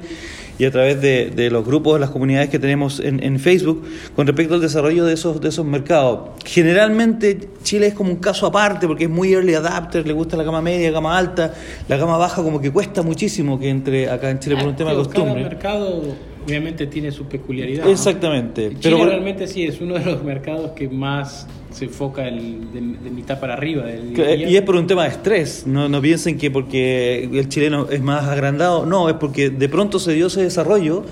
[0.58, 3.84] y a través de, de los grupos, las comunidades que tenemos en, en Facebook,
[4.16, 6.30] con respecto al desarrollo de esos, de esos mercados.
[6.46, 10.44] Generalmente Chile es como un caso aparte porque es muy early adapter, le gusta la
[10.44, 11.54] gama media, gama alta,
[11.88, 14.92] la gama baja como que cuesta muchísimo que entre acá en Chile por un tema
[14.92, 15.42] de costumbre.
[15.42, 17.86] Cada mercado obviamente tiene su peculiaridad.
[17.86, 17.92] ¿no?
[17.92, 18.70] Exactamente.
[18.70, 22.82] Chile Pero realmente sí es uno de los mercados que más se enfoca el- de,
[22.82, 23.84] de mitad para arriba.
[23.86, 24.50] del.
[24.50, 28.02] Y es por un tema de estrés, no, no piensen que porque el chileno es
[28.02, 31.04] más agrandado, no, es porque de pronto se dio ese desarrollo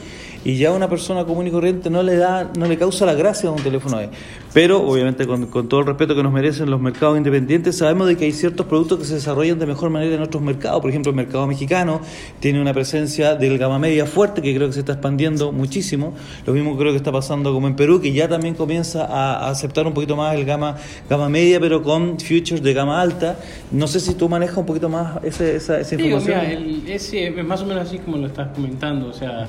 [0.46, 3.50] y ya una persona común y corriente no le da, no le causa la gracia
[3.50, 4.10] a un teléfono ahí.
[4.54, 8.18] Pero obviamente con, con todo el respeto que nos merecen los mercados independientes, sabemos de
[8.18, 10.82] que hay ciertos productos que se desarrollan de mejor manera en otros mercados.
[10.82, 12.02] Por ejemplo, el mercado mexicano
[12.40, 16.14] tiene una presencia del gama media fuerte que creo que se está expandiendo muchísimo.
[16.48, 19.86] Lo mismo creo que está pasando como en Perú, que ya también comienza a, aceptar
[19.86, 20.78] un poquito más el gama,
[21.10, 23.38] gama media, pero con futures de gama alta.
[23.72, 26.40] No sé si tú manejas un poquito más ese- esa, esa Digo, información.
[26.48, 29.48] mira, el- es, sí, es más o menos así como lo estás comentando, o sea,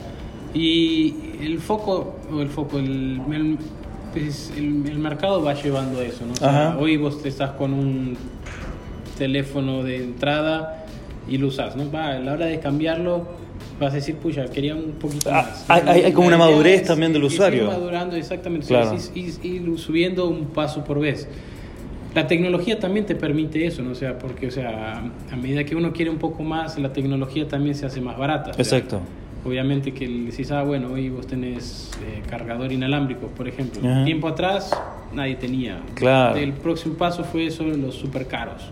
[0.55, 3.59] y el foco, o el foco, el, el,
[4.13, 6.33] pues, el- el mercado va llevando a eso, ¿no?
[6.33, 6.79] O sea, Ajá.
[6.79, 8.17] hoy vos estás con un
[9.19, 10.87] teléfono de entrada
[11.29, 11.91] y lo usas, ¿no?
[11.91, 13.27] Va, a la hora de cambiarlo
[13.79, 15.65] vas a decir, pucha, quería un poquito Ah, más.
[15.69, 17.67] hay- hay- hay como una madurez es- también del usuario.
[17.67, 18.97] madurando, exactamente, Claro.
[19.15, 21.29] ir subiendo un paso por vez.
[22.15, 23.93] La tecnología también te permite eso, ¿no?
[23.93, 27.47] O sea, porque, o sea, a medida que uno quiere un poco más, la tecnología
[27.47, 28.51] también se hace más barata.
[28.51, 29.01] O sea, Exacto.
[29.45, 33.81] Obviamente que le decís, ah, bueno, hoy vos tenés eh, cargador inalámbrico, por ejemplo.
[33.89, 34.05] Ajá.
[34.05, 34.71] Tiempo atrás
[35.15, 35.81] nadie tenía.
[35.95, 36.37] Claro.
[36.37, 38.63] El próximo paso fue eso, los super caros.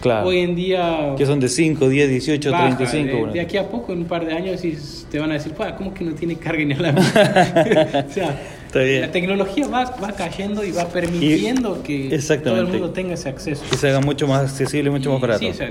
[0.00, 0.26] Claro.
[0.28, 1.14] Hoy en día...
[1.16, 3.06] Que son de 5, 10, 18, baja, 35.
[3.06, 3.32] de, bueno.
[3.32, 4.76] de aquí a poco, en un par de años, y
[5.10, 8.04] te van a decir, "Pa, ¿cómo que no tiene carga inalámbrica?
[8.10, 8.38] o sea,
[8.74, 13.64] la tecnología va, va cayendo y va permitiendo que todo el mundo tenga ese acceso.
[13.70, 15.40] Que se haga mucho más accesible y mucho más Y barato.
[15.40, 15.70] Sí, o sea,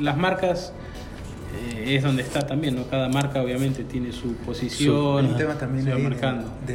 [0.00, 0.91] las marcas eh,
[1.88, 2.84] es donde está también, ¿no?
[2.88, 6.50] Cada marca obviamente tiene su posición, Un tema también ahí marcando.
[6.66, 6.72] de-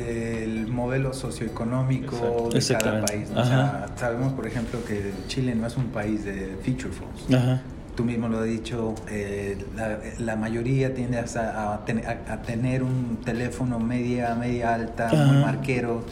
[0.48, 2.86] del modelo socioeconómico Exacto.
[2.86, 3.30] de cada país.
[3.32, 3.41] ¿no?
[3.41, 7.41] O sea, sabemos, por ejemplo, que Chile no es un país de feature phones.
[7.41, 7.62] Ajá.
[7.96, 12.41] Tú mismo lo has dicho, eh, la, la mayoría tiende a, a ten- a- a
[12.43, 16.04] tener un teléfono media, media alta, muy marquero.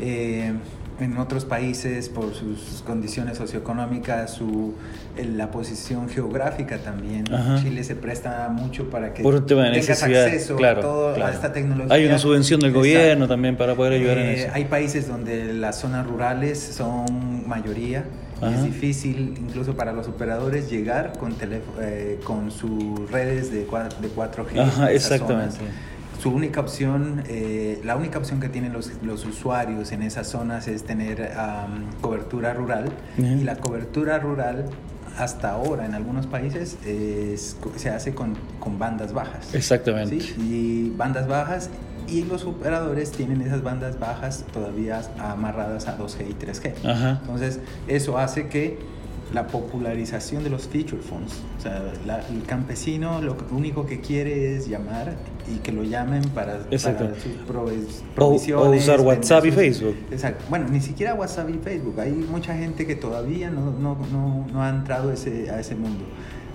[0.00, 0.52] Eh,
[1.00, 4.74] en otros países, por sus condiciones socioeconómicas, su,
[5.16, 7.60] la posición geográfica también, Ajá.
[7.62, 11.30] Chile se presta mucho para que Por tengas acceso claro, a, todo- claro.
[11.32, 11.94] a esta tecnología.
[11.94, 12.80] Hay una subvención del Exacto.
[12.88, 14.50] gobierno también para poder ayudar en Eh, eso.
[14.54, 18.04] Hay países donde las zonas rurales son mayoría.
[18.40, 18.54] y Ajá.
[18.54, 21.34] Es difícil incluso para los operadores llegar con,
[21.80, 24.60] eh, con sus redes de, cua- de 4G.
[24.60, 25.56] Ajá, en esas exactamente.
[25.56, 25.72] zonas.
[26.18, 30.68] Su única opción, eh, la única opción que tienen los, los, usuarios en esas zonas
[30.68, 31.30] es tener
[32.00, 34.66] cobertura rural y la cobertura rural
[35.16, 36.76] hasta ahora en algunos países
[37.76, 39.54] se hace con, con, bandas bajas.
[39.54, 40.16] Exactamente.
[40.38, 41.70] Y bandas bajas
[42.08, 47.18] y los operadores tienen esas bandas bajas todavía amarradas a 2G y 3G.
[47.20, 48.78] Entonces eso hace que
[49.32, 51.42] la popularización de los feature phones.
[51.58, 51.92] O sea,
[52.30, 55.14] el campesino lo único que quiere es llamar
[55.52, 57.32] y que lo llamen para, para sus
[58.14, 58.66] provisiones.
[58.66, 59.96] O, usar WhatsApp y Facebook.
[60.10, 60.44] Exacto.
[60.48, 62.00] Bueno, ni siquiera WhatsApp y Facebook.
[62.00, 66.04] Hay mucha gente que todavía no, no, no, no ha entrado ese, a ese mundo.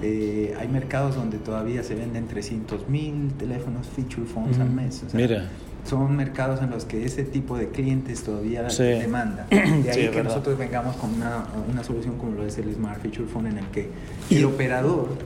[0.02, 5.04] Eh, hay mercados donde todavía se venden 300 mil teléfonos feature phones al mes.
[5.14, 5.50] Mira
[5.86, 9.48] son mercados en los que ese tipo de clientes todavía demanda.
[9.50, 13.28] De ahí que nosotros vengamos con una, una, solución como lo es el Smart Feature
[13.28, 13.89] Phone en el que
[14.30, 15.17] el operador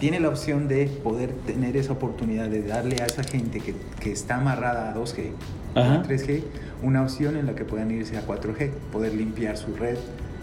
[0.00, 4.12] tiene la opción de poder tener esa oportunidad de darle a esa gente que, que
[4.12, 5.30] está amarrada a 2G,
[5.74, 6.42] a 3G,
[6.82, 9.96] una opción en la que puedan irse a 4G, poder limpiar su red,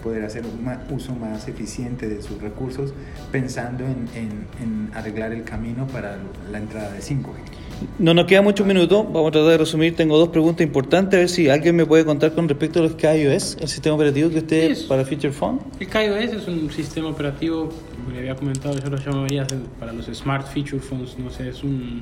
[0.04, 2.94] poder hacer un uso más eficiente de sus recursos,
[3.32, 6.18] pensando en, en, en arreglar el camino para
[6.52, 7.59] la entrada de 5G.
[7.98, 9.96] No nos queda muchos minutos, vamos a tratar de resumir.
[9.96, 12.96] Tengo dos preguntas importantes, a ver si alguien me puede contar con respecto a los
[12.96, 15.60] KIOS, el sistema operativo que usted es, para Feature Phone.
[15.80, 19.48] El KIOS es un sistema operativo, como le había comentado, yo lo llamaría
[19.80, 22.02] para los Smart Feature Phones, no sé, es un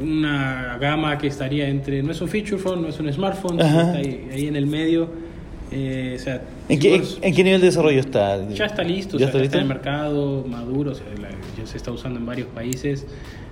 [0.00, 3.94] una gama que estaría entre, no es un feature phone, no es un smartphone, está
[3.94, 5.08] ahí, en el medio.
[5.70, 8.48] Eh, o sea, ¿En, qué, ¿En, qué, nivel de desarrollo está?
[8.48, 9.56] Ya está listo, ¿Ya está, listo?
[9.56, 11.04] en el mercado, maduro, o sea,
[11.58, 13.06] ya se está usando en varios países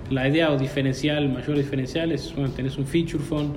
[0.09, 3.53] la idea o diferencial, mayor diferencial es, bueno, tenés un feature phone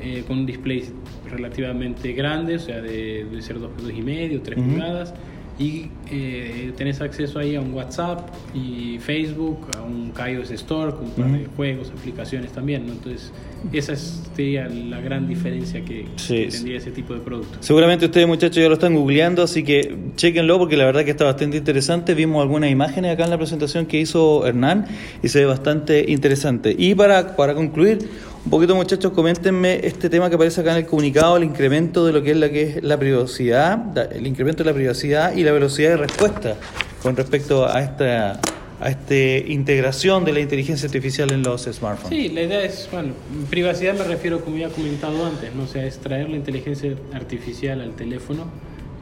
[0.00, 0.84] eh, con un display
[1.30, 5.14] relativamente grande, o sea, de, de ser 2,5, 3 pulgadas
[5.58, 11.04] y eh, tenés acceso ahí a un WhatsApp y Facebook, a un iOS Store con
[11.04, 12.92] un par de juegos, aplicaciones también, ¿no?
[12.92, 13.32] Entonces,
[13.72, 17.58] esa sería la gran diferencia que, tendría ese tipo de producto.
[17.60, 21.24] Seguramente ustedes muchachos ya lo están googleando, así que chequenlo porque la verdad que está
[21.24, 22.14] bastante interesante.
[22.14, 24.86] Vimos algunas imágenes acá en la presentación que hizo Hernán
[25.22, 26.74] y se ve bastante interesante.
[26.76, 27.98] Y para, para concluir,
[28.44, 32.12] un poquito muchachos, coméntenme este tema que aparece acá en el comunicado, el incremento de
[32.12, 35.52] lo que es la que es la privacidad, el incremento de la privacidad y la
[35.52, 36.56] velocidad de respuesta
[37.02, 38.40] con respecto a esta
[38.80, 42.08] a esta integración de la inteligencia artificial en los smartphones.
[42.08, 43.14] Sí, la idea es, bueno,
[43.48, 45.62] privacidad me refiero, como ya comentado antes, ¿no?
[45.62, 48.44] o sea, es traer la inteligencia artificial al teléfono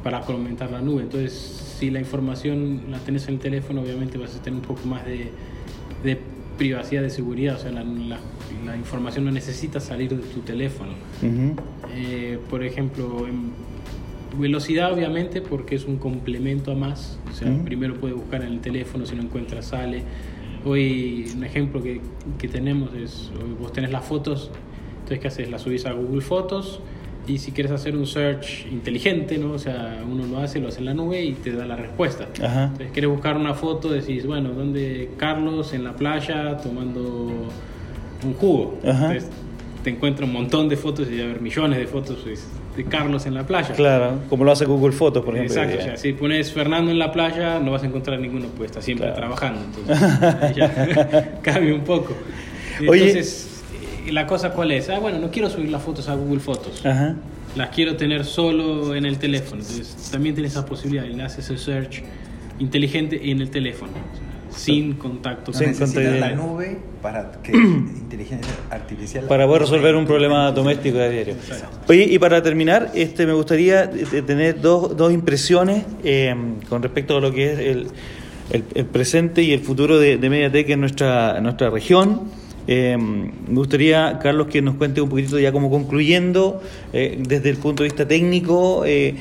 [0.05, 1.03] para complementar la nube.
[1.03, 1.33] Entonces,
[1.79, 5.05] si la información la tenés en el teléfono, obviamente vas a tener un poco más
[5.05, 5.31] de,
[6.05, 6.19] de
[6.59, 7.83] privacidad de seguridad, o sea, la,
[8.77, 10.93] información no necesita salir de tu teléfono.
[11.95, 13.53] Eh, por ejemplo, en
[14.39, 18.61] velocidad obviamente porque es un complemento a más, o sea, primero puede buscar en el
[18.61, 20.03] teléfono, si no encuentra sale.
[20.65, 22.01] Hoy un ejemplo que,
[22.39, 24.51] que tenemos es, vos tenés las fotos,
[24.95, 25.51] entonces ¿qué haces?
[25.51, 26.81] Las subís a Google Fotos,
[27.27, 29.53] y si quieres hacer un search inteligente, ¿no?
[29.53, 32.27] O sea, uno lo hace, lo hace en la nube y te da la respuesta.
[32.35, 37.49] Entonces, quieres buscar una foto, decís, bueno, ¿dónde Carlos en la playa tomando
[38.25, 38.79] un jugo?
[38.83, 39.29] Entonces,
[39.83, 43.27] te encuentra un montón de fotos y a ver millones de fotos pues, de Carlos
[43.27, 43.75] en la playa.
[43.75, 45.61] Claro, como lo hace Google Fotos, por ejemplo.
[45.61, 48.71] Exacto, o sea, si pones Fernando en la playa, no vas a encontrar ninguno, pues
[48.71, 49.61] está siempre trabajando.
[49.65, 52.15] Entonces, ya cambia un poco.
[52.81, 53.63] Entonces,
[54.11, 54.89] la cosa cuál es?
[54.89, 56.83] Ah, bueno, no quiero subir las fotos a Google Fotos.
[57.55, 59.61] Las quiero tener solo en el teléfono.
[59.61, 62.03] Entonces, también tienes esa posibilidad y le haces el search
[62.59, 63.93] inteligente en el teléfono.
[64.55, 65.53] Sin contacto.
[65.53, 66.01] Sin contacto.
[66.01, 71.35] la nube para que inteligencia artificial para poder resolver un problema doméstico de diario.
[71.89, 76.35] Oye, y para terminar, este me gustaría tener dos, dos impresiones eh,
[76.69, 77.89] con respecto a lo que es el,
[78.75, 82.43] el, presente y el futuro de, de Mediatek en nuestra, en nuestra región.
[82.67, 86.63] Eh, me gustaría, Carlos, que nos cuente un poquito ya como concluyendo,
[86.93, 89.17] eh, desde el punto de vista técnico, eh,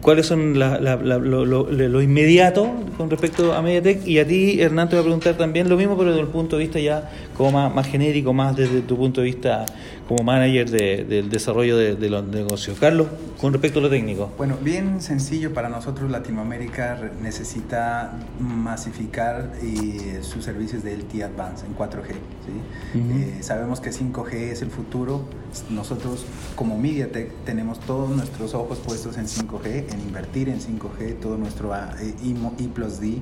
[0.00, 4.06] cuáles son lo, inmediato con respecto a Mediatek.
[4.06, 6.56] Y a ti, Hernán, te voy a preguntar también lo mismo, pero desde el punto
[6.56, 9.64] de vista ya como más, genérico, más desde tu punto de vista
[10.08, 12.78] como manager del desarrollo de, los negocios.
[12.80, 13.06] Carlos,
[13.40, 14.32] con respecto a lo técnico.
[14.36, 21.76] Bueno, bien sencillo para nosotros Latinoamérica necesita masificar eh, sus servicios de LTE Advance en
[21.76, 22.08] 4G.
[22.08, 22.98] ¿sí?
[22.98, 25.22] Eh, sabemos que 5G es el futuro.
[25.70, 31.36] Nosotros como MediaTek tenemos todos nuestros ojos puestos en 5G, en invertir en 5G, todo
[31.36, 33.20] nuestro eh, I, plus D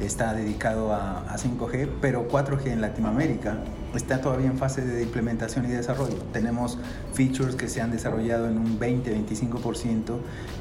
[0.00, 3.58] está dedicado a, a 5G, pero 4G en Latinoamérica
[3.94, 6.16] está todavía en fase de implementación y desarrollo.
[6.32, 6.78] Tenemos
[7.14, 10.18] features que se han desarrollado en un 20-25%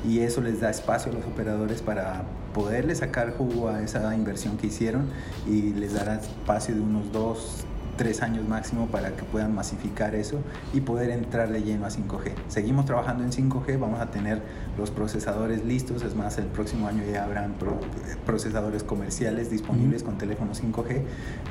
[0.07, 2.23] y eso les da espacio a los operadores para
[2.53, 5.09] poderle sacar jugo a esa inversión que hicieron
[5.45, 7.66] y les dará espacio de unos 2
[7.97, 10.39] tres años máximo para que puedan masificar eso
[10.73, 12.31] y poder entrar de lleno a 5G.
[12.47, 14.41] Seguimos trabajando en 5G, vamos a tener
[14.77, 17.55] los procesadores listos, es más, el próximo año ya habrán
[18.25, 21.01] procesadores comerciales disponibles con teléfonos 5G,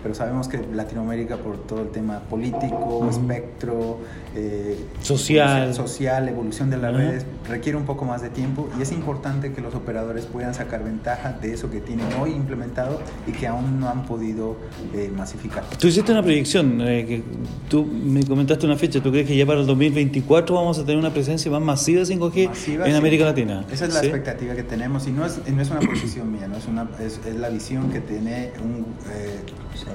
[0.02, 3.98] pero sabemos que Latinoamérica por todo el tema político, espectro,
[4.34, 5.74] eh, social.
[5.74, 9.60] social, evolución de las redes, requiere un poco más de tiempo y es importante que
[9.60, 13.88] los operadores puedan sacar ventaja de eso que tienen hoy implementado y que aún no
[13.88, 14.56] han podido
[14.94, 15.64] eh, masificar.
[15.78, 17.22] Tú hiciste una predicción, eh, que
[17.68, 20.98] tú me comentaste una fecha, ¿tú crees que ya para el 2024 vamos a tener
[20.98, 23.64] una presencia más masiva de 5G en América Latina?
[23.72, 26.56] Esa es la expectativa que tenemos y no es, no es una posición mía, no
[26.56, 28.84] es, una, es, es la visión que tiene un,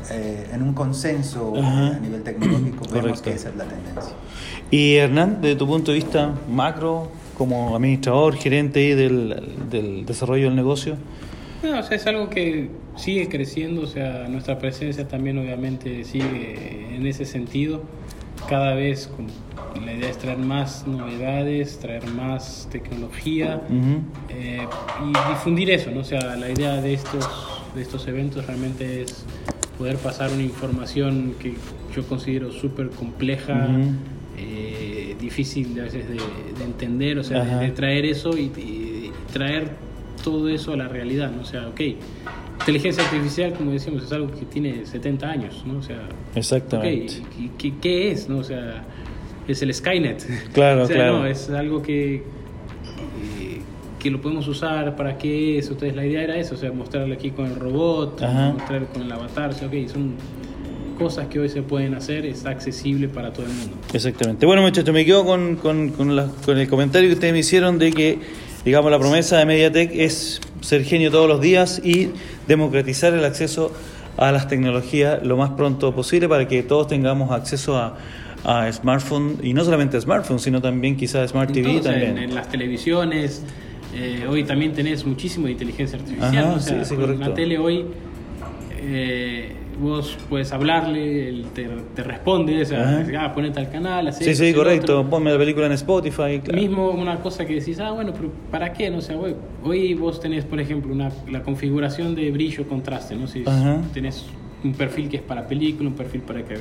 [0.10, 4.16] eh, en un consenso a nivel tecnológico, vemos que esa es la tendencia.
[4.72, 10.56] Y Hernán, desde tu punto de vista macro, como administrador, gerente del, del desarrollo del
[10.56, 10.98] negocio,
[11.64, 16.96] no, o sea, es algo que sigue creciendo, o sea, nuestra presencia también obviamente sigue
[16.96, 17.84] en ese sentido.
[18.50, 19.28] Cada vez con
[19.86, 23.62] la idea es traer más novedades, traer más tecnología
[24.30, 24.66] eh,
[25.04, 26.02] y difundir eso, ¿no?
[26.02, 27.28] O sea, la idea de estos,
[27.76, 29.26] de estos eventos realmente es
[29.78, 31.54] poder pasar una información que
[31.96, 33.68] yo considero súper compleja,
[34.38, 39.91] eh, difícil a veces de, entender, o sea, de, traer eso y, y traer
[40.22, 41.42] todo eso a la realidad, ¿no?
[41.42, 41.82] O sea, ok,
[42.60, 45.80] inteligencia artificial, como decimos, es algo que tiene 70 años, ¿no?
[45.80, 47.22] O sea, exactamente.
[47.56, 48.40] Okay, ¿qué, es, no?
[48.40, 48.84] O sea,
[49.48, 50.26] es el Skynet.
[50.54, 51.20] Claro, claro.
[51.20, 52.24] No, es algo que
[54.02, 55.70] que lo podemos usar para qué es.
[55.70, 59.12] Entonces la idea era eso, o sea, mostrarlo aquí con el robot, mostrarlo con el
[59.12, 60.16] avatar, o sea, okay, son
[60.98, 63.76] cosas que hoy se pueden hacer, es accesible para todo el mundo.
[63.94, 64.46] Exactamente.
[64.46, 67.92] Bueno, muchachos, me quedo con, con, con, con el comentario que ustedes me hicieron de
[67.92, 68.20] que
[68.66, 72.10] digamos, la promesa de Mediatek es ser genio todos los días y
[72.48, 73.72] democratizar el acceso
[74.18, 77.98] a las tecnologías lo más pronto posible para que todos tengamos acceso a,
[78.44, 82.18] a smartphone y no solamente a smartphone, sino también quizás Smart TV también.
[82.18, 83.44] En, las televisiones,
[83.94, 86.54] eh, hoy también tenés muchísimo de inteligencia artificial.
[86.56, 87.86] o sea, sí, la tele hoy
[88.82, 94.24] eh, vos puedes hablarle, él te, responde, o sea, ah, ponete al canal, así.
[94.24, 96.42] Sí, sí, correcto, ponme la película en Spotify.
[96.54, 98.90] Mismo una cosa que decís, ah, bueno, pero ¿para qué?
[98.90, 99.16] No sé,
[99.64, 103.28] hoy vos tenés, por ejemplo, una, la configuración de brillo contraste, ¿no?
[103.28, 103.44] Si
[103.94, 104.26] tenés
[104.64, 106.56] un perfil que es para película, un perfil para que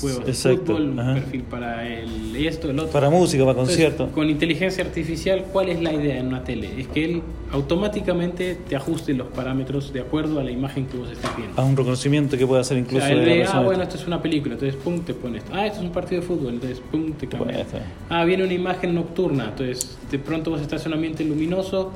[0.00, 2.92] juegos de fútbol, un perfil para el esto, el otro.
[2.92, 4.10] Para música, para conciertos.
[4.10, 6.80] Con inteligencia artificial, ¿cuál es la idea en una tele?
[6.80, 7.22] Es que él
[7.52, 11.60] automáticamente te ajuste los parámetros de acuerdo a la imagen que vos estás viendo.
[11.60, 13.06] A un reconocimiento que puede hacer incluso.
[13.06, 15.50] ah, bueno, esto es una película, entonces pum, te pone esto.
[15.54, 17.66] Ah, esto es un partido de fútbol, entonces pum, te cambia.
[18.08, 21.92] Ah, viene una imagen nocturna, entonces de pronto vos estás en un ambiente luminoso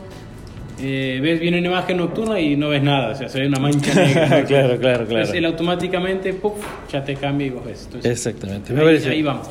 [0.80, 3.58] eh, ves bien una imagen nocturna y no ves nada, o sea, se ve una
[3.58, 4.44] mancha negra.
[4.46, 5.32] claro, claro, claro.
[5.32, 7.88] él automáticamente puff, ya te cambia y vos ves.
[8.02, 8.74] Exactamente.
[9.08, 9.48] ahí, vamos.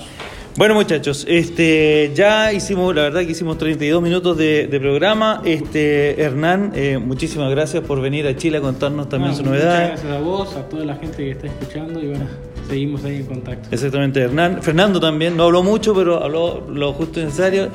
[0.55, 5.41] Bueno muchachos, este, ya hicimos, la verdad que hicimos 32 minutos de, programa.
[5.43, 9.91] Este, Hernán, eh, muchísimas gracias por venir a Chile a contarnos también su novedad.
[9.91, 12.25] Muchas gracias a vos, a toda la gente que está escuchando y bueno,
[12.69, 13.69] seguimos ahí en contacto.
[13.71, 14.61] Exactamente, Hernán.
[14.61, 17.69] Fernando también, no habló mucho, pero habló lo justo y necesario.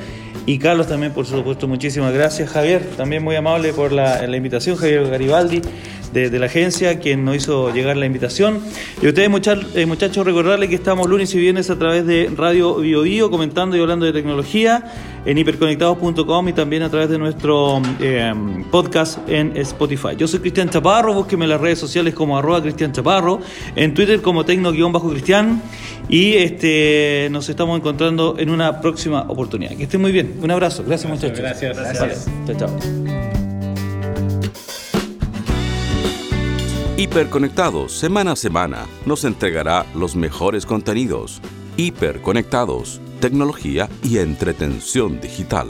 [0.45, 2.49] Y Carlos también, por supuesto, muchísimas gracias.
[2.49, 4.75] Javier, también muy amable por la, invitación.
[4.75, 5.61] Javier Garibaldi,
[6.13, 8.59] de, la agencia, quien nos hizo llegar la invitación.
[9.01, 9.29] Y ustedes,
[9.75, 13.77] eh, muchachos, recordarles que estamos lunes y viernes a través de Radio Bio, Bio comentando
[13.77, 14.83] y hablando de tecnología
[15.25, 18.33] en hiperconectados.com y también a través de nuestro eh,
[18.71, 20.15] podcast en Spotify.
[20.17, 23.39] Yo soy Cristian Chaparro, búsqueme en las redes sociales como arroba Cristian Chaparro,
[23.75, 25.61] en Twitter como tecno-cristian
[26.07, 29.75] y este, nos estamos encontrando en una próxima oportunidad.
[29.75, 30.39] Que estén muy bien.
[30.41, 30.83] Un abrazo.
[30.85, 31.39] Gracias, muchachos.
[31.39, 31.77] Gracias.
[31.77, 32.27] gracias.
[32.47, 33.38] Chao, chao.
[36.99, 41.39] Hiperconectados, semana a semana, nos entregará los mejores contenidos.
[41.77, 45.69] Hiperconectados, tecnología y entretención digital.